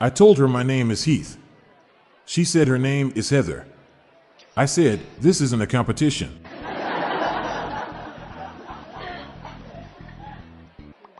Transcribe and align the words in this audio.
I 0.00 0.10
told 0.10 0.38
her 0.38 0.46
my 0.46 0.62
name 0.62 0.92
is 0.92 1.04
Heath. 1.04 1.36
She 2.24 2.44
said 2.44 2.68
her 2.68 2.78
name 2.78 3.12
is 3.16 3.30
Heather. 3.30 3.66
I 4.56 4.64
said, 4.66 5.00
This 5.20 5.40
isn't 5.40 5.60
a 5.60 5.66
competition. 5.66 6.38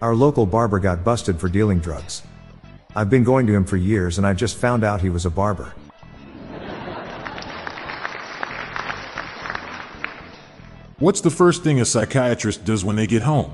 Our 0.00 0.14
local 0.14 0.46
barber 0.46 0.78
got 0.78 1.04
busted 1.04 1.40
for 1.40 1.48
dealing 1.48 1.80
drugs. 1.80 2.22
I've 2.94 3.10
been 3.10 3.24
going 3.24 3.46
to 3.48 3.54
him 3.54 3.64
for 3.64 3.76
years 3.76 4.18
and 4.18 4.26
I 4.26 4.34
just 4.34 4.56
found 4.56 4.84
out 4.84 5.00
he 5.00 5.10
was 5.10 5.26
a 5.26 5.30
barber. 5.30 5.74
What's 10.98 11.20
the 11.20 11.30
first 11.30 11.64
thing 11.64 11.80
a 11.80 11.84
psychiatrist 11.84 12.64
does 12.64 12.84
when 12.84 12.94
they 12.94 13.06
get 13.06 13.22
home? 13.22 13.52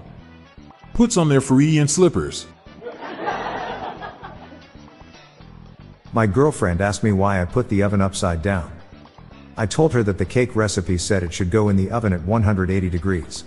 Puts 0.95 1.17
on 1.17 1.29
their 1.29 1.41
Freudian 1.41 1.89
slippers. 1.89 2.47
My 6.17 6.27
girlfriend 6.27 6.81
asked 6.81 7.05
me 7.05 7.13
why 7.13 7.43
I 7.43 7.45
put 7.45 7.69
the 7.69 7.83
oven 7.83 8.01
upside 8.01 8.41
down. 8.41 8.73
I 9.55 9.67
told 9.67 9.93
her 9.93 10.03
that 10.03 10.17
the 10.17 10.25
cake 10.25 10.57
recipe 10.57 10.97
said 10.97 11.23
it 11.23 11.31
should 11.31 11.51
go 11.51 11.69
in 11.69 11.77
the 11.77 11.91
oven 11.91 12.15
at 12.15 12.23
180 12.23 12.89
degrees. 12.89 13.45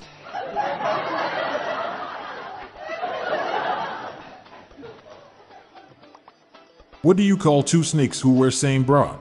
What 7.02 7.17
do 7.17 7.23
you 7.23 7.38
call 7.38 7.64
two 7.64 7.84
snakes 7.84 8.22
who 8.22 8.34
wear 8.34 8.50
the 8.50 8.56
same 8.56 8.84
bra? 8.84 9.17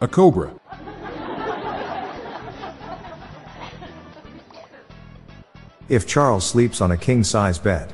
A 0.00 0.06
cobra. 0.06 0.54
If 5.88 6.06
Charles 6.06 6.46
sleeps 6.46 6.80
on 6.80 6.92
a 6.92 6.96
king 6.96 7.24
size 7.24 7.58
bed 7.58 7.92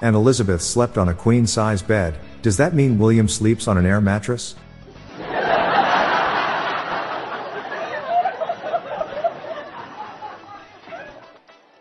and 0.00 0.16
Elizabeth 0.16 0.60
slept 0.60 0.98
on 0.98 1.08
a 1.08 1.14
queen 1.14 1.46
size 1.46 1.82
bed, 1.82 2.18
does 2.42 2.56
that 2.56 2.74
mean 2.74 2.98
William 2.98 3.28
sleeps 3.28 3.68
on 3.68 3.78
an 3.78 3.86
air 3.86 4.00
mattress? 4.00 4.56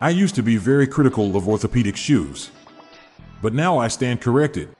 I 0.03 0.09
used 0.09 0.33
to 0.35 0.41
be 0.41 0.57
very 0.57 0.87
critical 0.87 1.35
of 1.35 1.47
orthopedic 1.47 1.95
shoes, 1.95 2.49
but 3.41 3.53
now 3.53 3.77
I 3.77 3.87
stand 3.87 4.21
corrected. 4.21 4.75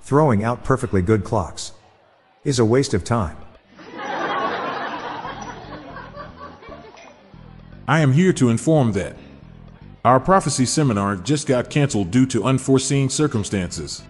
Throwing 0.00 0.44
out 0.44 0.64
perfectly 0.64 1.02
good 1.02 1.24
clocks 1.24 1.72
is 2.44 2.60
a 2.60 2.64
waste 2.64 2.94
of 2.94 3.02
time. 3.02 3.36
I 7.88 8.00
am 8.00 8.12
here 8.12 8.32
to 8.32 8.48
inform 8.48 8.92
that 8.92 9.16
our 10.04 10.18
prophecy 10.18 10.66
seminar 10.66 11.14
just 11.14 11.46
got 11.46 11.70
canceled 11.70 12.10
due 12.10 12.26
to 12.26 12.42
unforeseen 12.42 13.08
circumstances. 13.08 14.02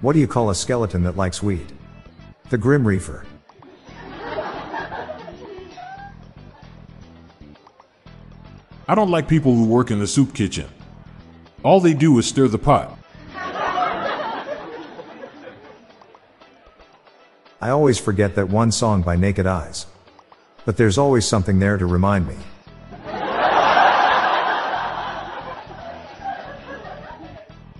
What 0.00 0.14
do 0.14 0.18
you 0.18 0.26
call 0.26 0.50
a 0.50 0.54
skeleton 0.56 1.04
that 1.04 1.16
likes 1.16 1.40
weed? 1.40 1.72
The 2.50 2.58
Grim 2.58 2.84
Reaper. 2.86 3.24
I 8.88 8.94
don't 8.96 9.10
like 9.10 9.28
people 9.28 9.54
who 9.54 9.64
work 9.64 9.92
in 9.92 10.00
the 10.00 10.08
soup 10.08 10.34
kitchen. 10.34 10.68
All 11.62 11.78
they 11.78 11.94
do 11.94 12.18
is 12.18 12.26
stir 12.26 12.48
the 12.48 12.58
pot. 12.58 12.98
I 17.64 17.70
always 17.70 17.98
forget 17.98 18.34
that 18.34 18.50
one 18.50 18.70
song 18.70 19.00
by 19.00 19.16
Naked 19.16 19.46
Eyes. 19.46 19.86
But 20.66 20.76
there's 20.76 20.98
always 20.98 21.26
something 21.26 21.60
there 21.60 21.78
to 21.78 21.86
remind 21.86 22.28
me. 22.28 22.36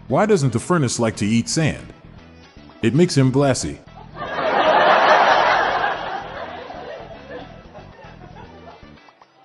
Why 0.09 0.25
doesn't 0.25 0.55
the 0.55 0.59
furnace 0.59 0.99
like 0.99 1.17
to 1.17 1.27
eat 1.27 1.50
sand? 1.50 1.93
It 2.81 2.95
makes 2.95 3.15
him 3.15 3.31
glassy. 3.31 3.78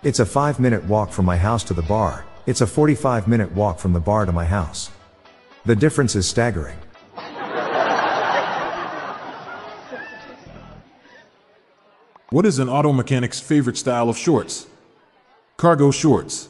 It's 0.04 0.20
a 0.20 0.26
5 0.26 0.58
minute 0.62 0.86
walk 0.86 1.12
from 1.12 1.26
my 1.26 1.36
house 1.36 1.66
to 1.66 1.74
the 1.74 1.82
bar. 1.82 2.24
It's 2.46 2.62
a 2.62 2.68
45 2.68 3.28
minute 3.28 3.52
walk 3.52 3.78
from 3.78 3.92
the 3.92 4.00
bar 4.00 4.26
to 4.26 4.32
my 4.32 4.46
house. 4.46 4.90
The 5.66 5.76
difference 5.76 6.16
is 6.16 6.26
staggering. 6.26 6.78
What 12.32 12.46
is 12.46 12.60
an 12.60 12.70
auto 12.70 12.94
mechanic's 12.94 13.40
favorite 13.40 13.76
style 13.76 14.08
of 14.08 14.16
shorts? 14.16 14.68
Cargo 15.58 15.90
shorts. 15.90 16.50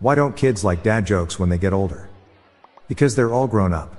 Why 0.00 0.16
don't 0.16 0.36
kids 0.36 0.64
like 0.64 0.82
dad 0.82 1.06
jokes 1.06 1.38
when 1.38 1.48
they 1.48 1.56
get 1.56 1.72
older? 1.72 2.08
Because 2.88 3.14
they're 3.14 3.32
all 3.32 3.46
grown 3.46 3.72
up. 3.72 3.94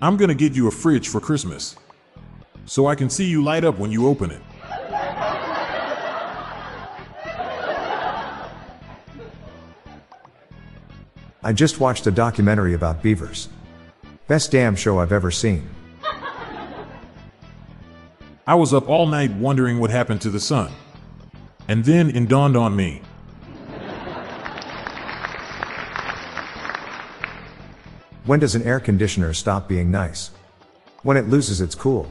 I'm 0.00 0.16
gonna 0.16 0.34
get 0.34 0.54
you 0.54 0.68
a 0.68 0.70
fridge 0.70 1.08
for 1.08 1.20
Christmas. 1.20 1.76
So 2.64 2.86
I 2.86 2.94
can 2.94 3.10
see 3.10 3.26
you 3.26 3.44
light 3.44 3.62
up 3.62 3.78
when 3.78 3.92
you 3.92 4.08
open 4.08 4.30
it. 4.30 4.40
I 11.44 11.52
just 11.52 11.78
watched 11.78 12.06
a 12.06 12.10
documentary 12.10 12.72
about 12.72 13.02
beavers. 13.02 13.50
Best 14.28 14.52
damn 14.52 14.76
show 14.76 15.00
I've 15.00 15.12
ever 15.12 15.30
seen. 15.30 15.68
I 18.46 18.54
was 18.54 18.72
up 18.72 18.88
all 18.88 19.06
night 19.06 19.32
wondering 19.32 19.78
what 19.78 19.90
happened 19.90 20.20
to 20.22 20.30
the 20.30 20.40
sun. 20.40 20.70
And 21.68 21.84
then 21.84 22.10
it 22.14 22.28
dawned 22.28 22.56
on 22.56 22.74
me. 22.74 23.02
When 28.24 28.38
does 28.38 28.54
an 28.54 28.62
air 28.62 28.78
conditioner 28.78 29.34
stop 29.34 29.68
being 29.68 29.90
nice? 29.90 30.30
When 31.02 31.16
it 31.16 31.28
loses 31.28 31.60
its 31.60 31.74
cool. 31.74 32.08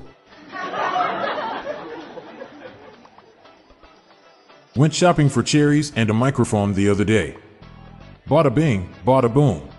Went 4.76 4.94
shopping 4.94 5.30
for 5.30 5.44
cherries 5.44 5.94
and 5.96 6.10
a 6.10 6.14
microphone 6.14 6.74
the 6.74 6.90
other 6.90 7.06
day. 7.06 7.38
Bada 8.28 8.54
bing, 8.54 8.94
bada 9.06 9.34
boom. 9.34 9.71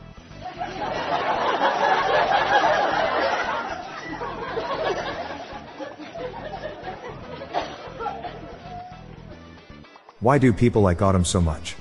Why 10.23 10.39
do 10.39 10.53
people 10.53 10.83
like 10.83 11.03
autumn 11.03 11.25
so 11.25 11.41
much? 11.41 11.75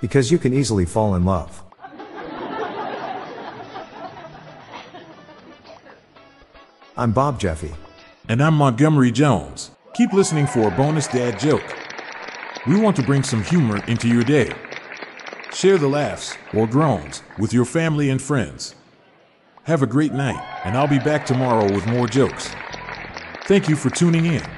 Because 0.00 0.32
you 0.32 0.38
can 0.38 0.54
easily 0.54 0.86
fall 0.86 1.14
in 1.16 1.26
love. 1.26 1.62
I'm 6.96 7.12
Bob 7.12 7.38
Jeffy. 7.38 7.74
And 8.26 8.42
I'm 8.42 8.54
Montgomery 8.54 9.12
Jones. 9.12 9.72
Keep 9.92 10.14
listening 10.14 10.46
for 10.46 10.68
a 10.68 10.70
bonus 10.70 11.08
dad 11.08 11.38
joke. 11.38 11.76
We 12.66 12.80
want 12.80 12.96
to 12.96 13.02
bring 13.02 13.22
some 13.22 13.42
humor 13.42 13.84
into 13.84 14.08
your 14.08 14.24
day. 14.24 14.50
Share 15.52 15.76
the 15.76 15.88
laughs 15.88 16.38
or 16.54 16.66
groans 16.66 17.22
with 17.38 17.52
your 17.52 17.66
family 17.66 18.08
and 18.08 18.20
friends. 18.20 18.76
Have 19.64 19.82
a 19.82 19.86
great 19.86 20.14
night, 20.14 20.42
and 20.64 20.74
I'll 20.74 20.88
be 20.88 20.98
back 20.98 21.26
tomorrow 21.26 21.70
with 21.70 21.86
more 21.86 22.06
jokes. 22.06 22.48
Thank 23.44 23.68
you 23.68 23.76
for 23.76 23.90
tuning 23.90 24.24
in. 24.24 24.57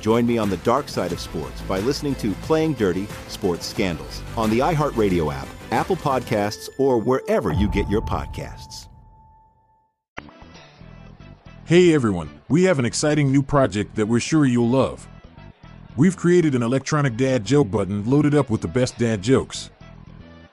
Join 0.00 0.26
me 0.26 0.38
on 0.38 0.48
the 0.48 0.56
dark 0.58 0.88
side 0.88 1.12
of 1.12 1.20
sports 1.20 1.60
by 1.62 1.80
listening 1.80 2.14
to 2.16 2.32
Playing 2.42 2.72
Dirty 2.72 3.06
Sports 3.28 3.66
Scandals 3.66 4.22
on 4.36 4.48
the 4.50 4.60
iHeartRadio 4.60 5.32
app, 5.32 5.46
Apple 5.70 5.96
Podcasts, 5.96 6.68
or 6.78 6.98
wherever 6.98 7.52
you 7.52 7.68
get 7.68 7.88
your 7.88 8.00
podcasts. 8.00 8.88
Hey 11.66 11.94
everyone, 11.94 12.30
we 12.48 12.64
have 12.64 12.80
an 12.80 12.84
exciting 12.84 13.30
new 13.30 13.42
project 13.42 13.94
that 13.94 14.06
we're 14.06 14.18
sure 14.18 14.44
you'll 14.44 14.68
love. 14.70 15.06
We've 15.96 16.16
created 16.16 16.54
an 16.54 16.62
electronic 16.62 17.16
dad 17.16 17.44
joke 17.44 17.70
button 17.70 18.08
loaded 18.08 18.34
up 18.34 18.50
with 18.50 18.60
the 18.60 18.68
best 18.68 18.98
dad 18.98 19.22
jokes. 19.22 19.70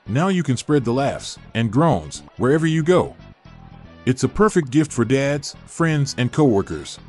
Now 0.08 0.28
you 0.28 0.44
can 0.44 0.58
spread 0.58 0.86
the 0.86 0.94
laughs 0.94 1.40
and 1.54 1.72
groans 1.72 2.22
wherever 2.38 2.68
you 2.68 2.84
go. 2.84 3.16
It's 4.06 4.24
a 4.24 4.30
perfect 4.30 4.70
gift 4.70 4.92
for 4.92 5.06
dads, 5.06 5.56
friends, 5.66 6.14
and 6.18 6.32
coworkers. 6.32 7.00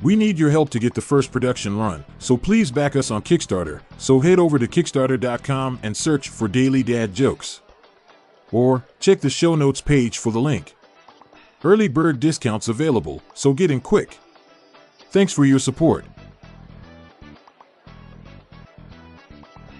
We 0.00 0.14
need 0.14 0.38
your 0.38 0.50
help 0.50 0.70
to 0.70 0.78
get 0.78 0.94
the 0.94 1.00
first 1.00 1.32
production 1.32 1.76
run, 1.76 2.04
so 2.20 2.36
please 2.36 2.70
back 2.70 2.94
us 2.94 3.10
on 3.10 3.22
Kickstarter. 3.22 3.80
So 3.98 4.20
head 4.20 4.38
over 4.38 4.58
to 4.58 4.68
Kickstarter.com 4.68 5.80
and 5.82 5.96
search 5.96 6.28
for 6.28 6.46
Daily 6.46 6.84
Dad 6.84 7.14
Jokes. 7.14 7.62
Or 8.52 8.84
check 9.00 9.20
the 9.20 9.30
show 9.30 9.56
notes 9.56 9.80
page 9.80 10.18
for 10.18 10.30
the 10.30 10.40
link. 10.40 10.76
Early 11.64 11.88
bird 11.88 12.20
discounts 12.20 12.68
available, 12.68 13.22
so 13.34 13.52
get 13.52 13.72
in 13.72 13.80
quick. 13.80 14.18
Thanks 15.10 15.32
for 15.32 15.44
your 15.44 15.58
support. 15.58 16.04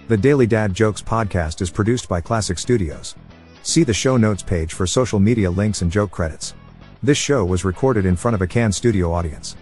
The 0.09 0.17
Daily 0.17 0.47
Dad 0.47 0.73
Jokes 0.73 1.01
podcast 1.01 1.61
is 1.61 1.69
produced 1.69 2.09
by 2.09 2.19
Classic 2.19 2.59
Studios. 2.59 3.15
See 3.61 3.83
the 3.83 3.93
show 3.93 4.17
notes 4.17 4.43
page 4.43 4.73
for 4.73 4.85
social 4.85 5.19
media 5.19 5.49
links 5.49 5.81
and 5.81 5.91
joke 5.91 6.11
credits. 6.11 6.55
This 7.01 7.17
show 7.17 7.45
was 7.45 7.63
recorded 7.63 8.05
in 8.05 8.17
front 8.17 8.35
of 8.35 8.41
a 8.41 8.47
Can 8.47 8.73
studio 8.73 9.13
audience. 9.13 9.55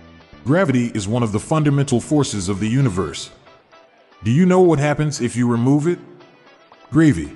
Gravity 0.48 0.94
is 0.96 1.10
one 1.10 1.24
of 1.24 1.34
the 1.34 1.42
fundamental 1.42 2.00
forces 2.00 2.48
of 2.48 2.62
the 2.62 2.70
universe. 2.70 3.32
Do 4.24 4.32
you 4.32 4.46
know 4.46 4.62
what 4.62 4.80
happens 4.80 5.20
if 5.20 5.36
you 5.36 5.46
remove 5.46 5.88
it? 5.88 6.00
Gravy. 6.90 7.36